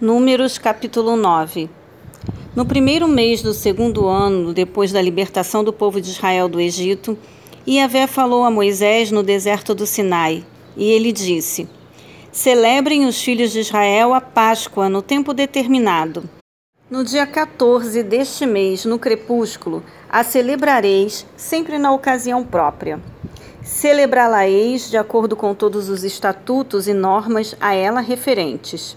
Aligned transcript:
Números 0.00 0.58
capítulo 0.58 1.14
9 1.14 1.70
No 2.56 2.66
primeiro 2.66 3.06
mês 3.06 3.42
do 3.42 3.54
segundo 3.54 4.08
ano, 4.08 4.52
depois 4.52 4.90
da 4.90 5.00
libertação 5.00 5.62
do 5.62 5.72
povo 5.72 6.00
de 6.00 6.10
Israel 6.10 6.48
do 6.48 6.60
Egito, 6.60 7.16
Iavé 7.66 8.08
falou 8.08 8.42
a 8.42 8.50
Moisés 8.50 9.12
no 9.12 9.22
deserto 9.22 9.72
do 9.72 9.86
Sinai, 9.86 10.44
e 10.76 10.90
ele 10.90 11.12
disse: 11.12 11.68
Celebrem 12.32 13.06
os 13.06 13.22
filhos 13.22 13.52
de 13.52 13.60
Israel 13.60 14.12
a 14.12 14.20
Páscoa 14.20 14.88
no 14.88 15.00
tempo 15.00 15.32
determinado. 15.32 16.28
No 16.90 17.04
dia 17.04 17.24
14 17.24 18.02
deste 18.02 18.44
mês, 18.46 18.84
no 18.84 18.98
crepúsculo, 18.98 19.80
a 20.10 20.24
celebrareis 20.24 21.24
sempre 21.36 21.78
na 21.78 21.92
ocasião 21.92 22.42
própria. 22.42 23.00
Celebrá-la-eis 23.62 24.90
de 24.90 24.96
acordo 24.96 25.36
com 25.36 25.54
todos 25.54 25.88
os 25.88 26.02
estatutos 26.02 26.88
e 26.88 26.92
normas 26.92 27.54
a 27.60 27.74
ela 27.74 28.00
referentes. 28.00 28.96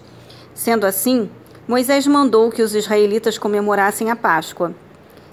Sendo 0.57 0.87
assim, 0.87 1.29
Moisés 1.67 2.07
mandou 2.07 2.49
que 2.49 2.63
os 2.63 2.73
israelitas 2.73 3.37
comemorassem 3.37 4.09
a 4.09 4.15
Páscoa. 4.15 4.73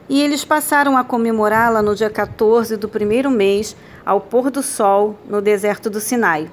E 0.07 0.21
eles 0.21 0.45
passaram 0.45 0.99
a 0.99 1.03
comemorá-la 1.03 1.81
no 1.81 1.95
dia 1.95 2.11
14 2.11 2.77
do 2.77 2.91
primeiro 2.91 3.31
mês, 3.31 3.75
ao 4.05 4.21
pôr 4.21 4.51
do 4.51 4.63
sol, 4.63 5.17
no 5.27 5.41
deserto 5.41 5.89
do 5.89 5.99
Sinai. 5.99 6.51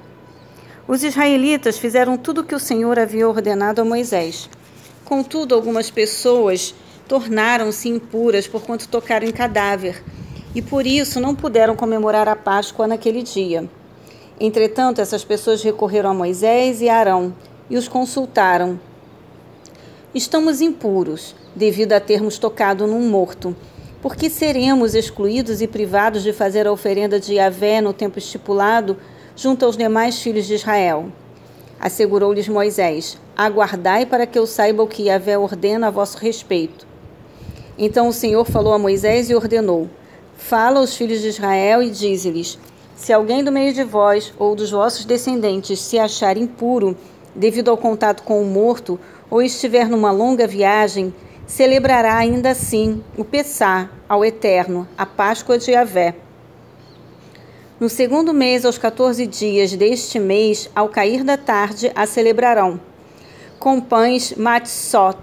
Os 0.88 1.04
israelitas 1.04 1.76
fizeram 1.76 2.16
tudo 2.16 2.40
o 2.40 2.44
que 2.44 2.54
o 2.54 2.58
Senhor 2.58 2.98
havia 2.98 3.28
ordenado 3.28 3.82
a 3.82 3.84
Moisés. 3.84 4.48
Contudo, 5.04 5.54
algumas 5.54 5.90
pessoas 5.90 6.74
tornaram-se 7.06 7.90
impuras 7.90 8.48
por 8.48 8.62
quanto 8.62 8.88
tocaram 8.88 9.26
em 9.26 9.32
cadáver, 9.32 10.02
e 10.54 10.62
por 10.62 10.86
isso 10.86 11.20
não 11.20 11.34
puderam 11.34 11.76
comemorar 11.76 12.26
a 12.26 12.34
Páscoa 12.34 12.86
naquele 12.86 13.22
dia. 13.22 13.68
Entretanto, 14.40 15.02
essas 15.02 15.22
pessoas 15.22 15.62
recorreram 15.62 16.08
a 16.08 16.14
Moisés 16.14 16.80
e 16.80 16.88
Arão 16.88 17.34
e 17.72 17.76
os 17.78 17.88
consultaram. 17.88 18.78
Estamos 20.14 20.60
impuros, 20.60 21.34
devido 21.56 21.94
a 21.94 22.00
termos 22.00 22.36
tocado 22.36 22.86
num 22.86 23.08
morto. 23.08 23.56
Por 24.02 24.14
que 24.14 24.28
seremos 24.28 24.94
excluídos 24.94 25.62
e 25.62 25.66
privados 25.66 26.22
de 26.22 26.34
fazer 26.34 26.66
a 26.66 26.72
oferenda 26.72 27.18
de 27.18 27.36
Yahvé 27.36 27.80
no 27.80 27.94
tempo 27.94 28.18
estipulado, 28.18 28.98
junto 29.34 29.64
aos 29.64 29.74
demais 29.74 30.20
filhos 30.20 30.46
de 30.46 30.56
Israel? 30.56 31.06
Assegurou-lhes 31.80 32.46
Moisés: 32.46 33.18
Aguardai 33.34 34.04
para 34.04 34.26
que 34.26 34.38
eu 34.38 34.46
saiba 34.46 34.82
o 34.82 34.86
que 34.86 35.04
Yahvé 35.04 35.38
ordena 35.38 35.86
a 35.86 35.90
vosso 35.90 36.18
respeito. 36.18 36.86
Então 37.78 38.06
o 38.06 38.12
Senhor 38.12 38.44
falou 38.44 38.74
a 38.74 38.78
Moisés 38.78 39.30
e 39.30 39.34
ordenou: 39.34 39.88
Fala 40.36 40.78
aos 40.78 40.94
filhos 40.94 41.22
de 41.22 41.28
Israel 41.28 41.82
e 41.82 41.88
dize-lhes: 41.88 42.58
Se 42.94 43.14
alguém 43.14 43.42
do 43.42 43.50
meio 43.50 43.72
de 43.72 43.82
vós 43.82 44.30
ou 44.38 44.54
dos 44.54 44.70
vossos 44.70 45.06
descendentes 45.06 45.80
se 45.80 45.98
achar 45.98 46.36
impuro, 46.36 46.94
devido 47.34 47.70
ao 47.70 47.76
contato 47.76 48.22
com 48.22 48.42
o 48.42 48.46
morto, 48.46 48.98
ou 49.30 49.42
estiver 49.42 49.88
numa 49.88 50.10
longa 50.10 50.46
viagem, 50.46 51.14
celebrará 51.46 52.16
ainda 52.16 52.50
assim 52.50 53.02
o 53.16 53.24
Pessá 53.24 53.90
ao 54.08 54.24
Eterno, 54.24 54.86
a 54.96 55.04
Páscoa 55.06 55.58
de 55.58 55.70
Yahvé. 55.70 56.14
No 57.80 57.88
segundo 57.88 58.32
mês, 58.32 58.64
aos 58.64 58.78
14 58.78 59.26
dias 59.26 59.74
deste 59.74 60.18
mês, 60.18 60.70
ao 60.74 60.88
cair 60.88 61.24
da 61.24 61.36
tarde, 61.36 61.90
a 61.94 62.06
celebrarão. 62.06 62.80
Com 63.58 63.80
pães 63.80 64.34
matzot, 64.36 65.18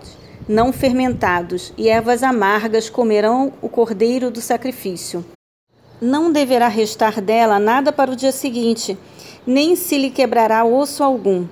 não 0.48 0.74
fermentados, 0.74 1.74
e 1.78 1.88
ervas 1.88 2.22
amargas 2.22 2.90
comerão 2.90 3.54
o 3.62 3.70
cordeiro 3.70 4.30
do 4.30 4.42
sacrifício. 4.42 5.24
Não 6.02 6.32
deverá 6.32 6.68
restar 6.68 7.22
dela 7.22 7.60
nada 7.60 7.92
para 7.92 8.12
o 8.12 8.16
dia 8.16 8.32
seguinte, 8.32 8.98
nem 9.46 9.76
se 9.76 9.98
lhe 9.98 10.10
quebrará 10.10 10.66
osso 10.66 11.04
algum 11.04 11.46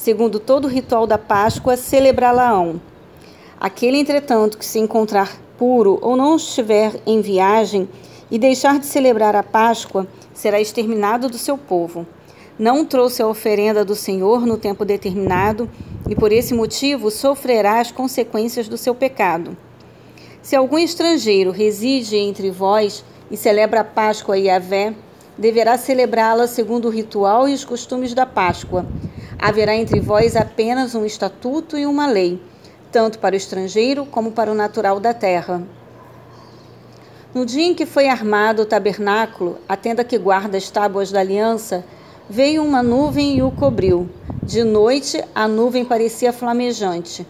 segundo 0.00 0.40
todo 0.40 0.64
o 0.64 0.68
ritual 0.68 1.06
da 1.06 1.18
Páscoa, 1.18 1.76
celebrá-la-ão. 1.76 2.80
Aquele, 3.60 3.98
entretanto, 3.98 4.56
que 4.56 4.64
se 4.64 4.78
encontrar 4.78 5.38
puro 5.58 5.98
ou 6.00 6.16
não 6.16 6.36
estiver 6.36 6.98
em 7.06 7.20
viagem 7.20 7.86
e 8.30 8.38
deixar 8.38 8.78
de 8.78 8.86
celebrar 8.86 9.36
a 9.36 9.42
Páscoa, 9.42 10.08
será 10.32 10.58
exterminado 10.58 11.28
do 11.28 11.36
seu 11.36 11.58
povo. 11.58 12.06
Não 12.58 12.82
trouxe 12.82 13.20
a 13.20 13.28
oferenda 13.28 13.84
do 13.84 13.94
Senhor 13.94 14.46
no 14.46 14.56
tempo 14.56 14.86
determinado 14.86 15.68
e 16.08 16.14
por 16.14 16.32
esse 16.32 16.54
motivo 16.54 17.10
sofrerá 17.10 17.78
as 17.78 17.92
consequências 17.92 18.68
do 18.68 18.78
seu 18.78 18.94
pecado. 18.94 19.54
Se 20.40 20.56
algum 20.56 20.78
estrangeiro 20.78 21.50
reside 21.50 22.16
entre 22.16 22.50
vós 22.50 23.04
e 23.30 23.36
celebra 23.36 23.80
a 23.80 23.84
Páscoa 23.84 24.38
e 24.38 24.48
a 24.48 24.58
Vé, 24.58 24.94
deverá 25.36 25.76
celebrá-la 25.76 26.46
segundo 26.46 26.88
o 26.88 26.90
ritual 26.90 27.46
e 27.46 27.52
os 27.52 27.66
costumes 27.66 28.14
da 28.14 28.24
Páscoa 28.24 28.86
Haverá 29.42 29.74
entre 29.74 30.00
vós 30.00 30.36
apenas 30.36 30.94
um 30.94 31.06
estatuto 31.06 31.78
e 31.78 31.86
uma 31.86 32.06
lei, 32.06 32.38
tanto 32.92 33.18
para 33.18 33.32
o 33.32 33.38
estrangeiro 33.38 34.04
como 34.04 34.32
para 34.32 34.52
o 34.52 34.54
natural 34.54 35.00
da 35.00 35.14
terra. 35.14 35.62
No 37.32 37.46
dia 37.46 37.64
em 37.64 37.74
que 37.74 37.86
foi 37.86 38.06
armado 38.06 38.62
o 38.62 38.66
tabernáculo, 38.66 39.56
a 39.66 39.78
tenda 39.78 40.04
que 40.04 40.18
guarda 40.18 40.58
as 40.58 40.68
tábuas 40.68 41.10
da 41.10 41.20
aliança, 41.20 41.82
veio 42.28 42.62
uma 42.62 42.82
nuvem 42.82 43.38
e 43.38 43.42
o 43.42 43.50
cobriu. 43.50 44.10
De 44.42 44.62
noite, 44.62 45.24
a 45.34 45.48
nuvem 45.48 45.86
parecia 45.86 46.34
flamejante. 46.34 47.26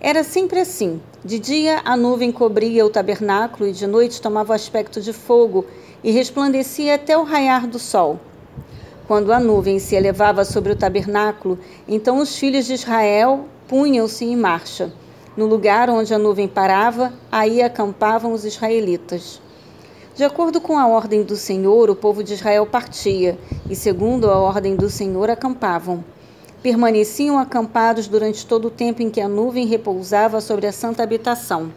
Era 0.00 0.24
sempre 0.24 0.58
assim. 0.58 1.00
De 1.24 1.38
dia, 1.38 1.82
a 1.84 1.96
nuvem 1.96 2.32
cobria 2.32 2.84
o 2.84 2.90
tabernáculo 2.90 3.68
e 3.68 3.72
de 3.72 3.86
noite 3.86 4.20
tomava 4.20 4.52
o 4.52 4.56
aspecto 4.56 5.00
de 5.00 5.12
fogo 5.12 5.64
e 6.02 6.10
resplandecia 6.10 6.96
até 6.96 7.16
o 7.16 7.22
raiar 7.22 7.68
do 7.68 7.78
sol. 7.78 8.18
Quando 9.08 9.32
a 9.32 9.40
nuvem 9.40 9.78
se 9.78 9.96
elevava 9.96 10.44
sobre 10.44 10.70
o 10.70 10.76
tabernáculo, 10.76 11.58
então 11.88 12.18
os 12.18 12.36
filhos 12.36 12.66
de 12.66 12.74
Israel 12.74 13.46
punham-se 13.66 14.26
em 14.26 14.36
marcha. 14.36 14.92
No 15.34 15.46
lugar 15.46 15.88
onde 15.88 16.12
a 16.12 16.18
nuvem 16.18 16.46
parava, 16.46 17.14
aí 17.32 17.62
acampavam 17.62 18.34
os 18.34 18.44
israelitas. 18.44 19.40
De 20.14 20.24
acordo 20.24 20.60
com 20.60 20.76
a 20.76 20.86
ordem 20.86 21.22
do 21.22 21.36
Senhor, 21.36 21.88
o 21.88 21.96
povo 21.96 22.22
de 22.22 22.34
Israel 22.34 22.66
partia, 22.66 23.38
e 23.70 23.74
segundo 23.74 24.30
a 24.30 24.36
ordem 24.36 24.76
do 24.76 24.90
Senhor, 24.90 25.30
acampavam. 25.30 26.04
Permaneciam 26.62 27.38
acampados 27.38 28.08
durante 28.08 28.44
todo 28.44 28.66
o 28.66 28.70
tempo 28.70 29.00
em 29.00 29.08
que 29.08 29.22
a 29.22 29.28
nuvem 29.28 29.66
repousava 29.66 30.38
sobre 30.42 30.66
a 30.66 30.72
santa 30.72 31.02
habitação. 31.02 31.72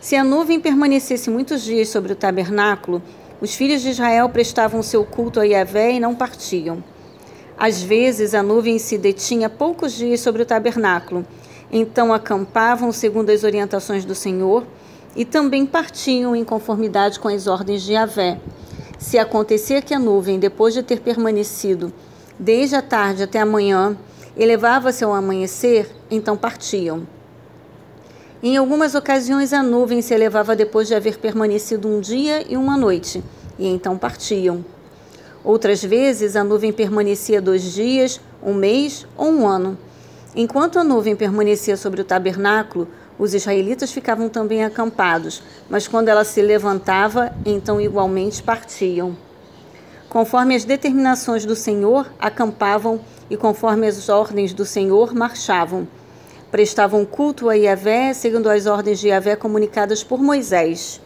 Se 0.00 0.16
a 0.16 0.24
nuvem 0.24 0.58
permanecesse 0.58 1.30
muitos 1.30 1.62
dias 1.62 1.90
sobre 1.90 2.12
o 2.12 2.16
tabernáculo, 2.16 3.00
os 3.40 3.54
filhos 3.54 3.82
de 3.82 3.88
Israel 3.88 4.28
prestavam 4.28 4.82
seu 4.82 5.04
culto 5.04 5.40
a 5.40 5.44
Yahvé 5.44 5.92
e 5.92 6.00
não 6.00 6.14
partiam. 6.14 6.82
Às 7.58 7.82
vezes 7.82 8.34
a 8.34 8.42
nuvem 8.42 8.78
se 8.78 8.98
detinha 8.98 9.48
poucos 9.48 9.92
dias 9.94 10.20
sobre 10.20 10.42
o 10.42 10.46
tabernáculo, 10.46 11.24
então 11.72 12.12
acampavam 12.12 12.92
segundo 12.92 13.30
as 13.30 13.44
orientações 13.44 14.04
do 14.04 14.14
Senhor 14.14 14.66
e 15.14 15.24
também 15.24 15.66
partiam 15.66 16.34
em 16.36 16.44
conformidade 16.44 17.18
com 17.18 17.28
as 17.28 17.46
ordens 17.46 17.82
de 17.82 17.92
Yahvé. 17.92 18.40
Se 18.98 19.18
acontecia 19.18 19.80
que 19.80 19.94
a 19.94 19.98
nuvem, 19.98 20.38
depois 20.38 20.74
de 20.74 20.82
ter 20.82 21.00
permanecido 21.00 21.92
desde 22.38 22.76
a 22.76 22.82
tarde 22.82 23.22
até 23.22 23.38
a 23.40 23.46
manhã, 23.46 23.96
elevava-se 24.36 25.04
ao 25.04 25.14
amanhecer, 25.14 25.90
então 26.10 26.36
partiam. 26.36 27.06
Em 28.42 28.56
algumas 28.56 28.94
ocasiões, 28.94 29.52
a 29.52 29.62
nuvem 29.62 30.00
se 30.00 30.14
elevava 30.14 30.56
depois 30.56 30.88
de 30.88 30.94
haver 30.94 31.18
permanecido 31.18 31.86
um 31.86 32.00
dia 32.00 32.42
e 32.50 32.56
uma 32.56 32.74
noite, 32.74 33.22
e 33.58 33.66
então 33.66 33.98
partiam. 33.98 34.64
Outras 35.44 35.84
vezes, 35.84 36.36
a 36.36 36.42
nuvem 36.42 36.72
permanecia 36.72 37.42
dois 37.42 37.62
dias, 37.62 38.18
um 38.42 38.54
mês 38.54 39.06
ou 39.14 39.30
um 39.30 39.46
ano. 39.46 39.76
Enquanto 40.34 40.78
a 40.78 40.84
nuvem 40.84 41.14
permanecia 41.14 41.76
sobre 41.76 42.00
o 42.00 42.04
tabernáculo, 42.04 42.88
os 43.18 43.34
israelitas 43.34 43.92
ficavam 43.92 44.30
também 44.30 44.64
acampados, 44.64 45.42
mas 45.68 45.86
quando 45.86 46.08
ela 46.08 46.24
se 46.24 46.40
levantava, 46.40 47.34
então 47.44 47.78
igualmente 47.78 48.42
partiam. 48.42 49.14
Conforme 50.08 50.56
as 50.56 50.64
determinações 50.64 51.44
do 51.44 51.54
Senhor, 51.54 52.10
acampavam 52.18 53.02
e 53.28 53.36
conforme 53.36 53.86
as 53.86 54.08
ordens 54.08 54.54
do 54.54 54.64
Senhor, 54.64 55.14
marchavam 55.14 55.86
prestavam 56.50 57.04
culto 57.04 57.48
a 57.48 57.54
Yahvé 57.54 58.12
segundo 58.12 58.48
as 58.48 58.66
ordens 58.66 58.98
de 59.00 59.08
Yahvé 59.08 59.36
comunicadas 59.36 60.02
por 60.02 60.20
Moisés. 60.20 61.00